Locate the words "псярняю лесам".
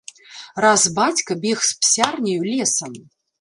1.85-2.99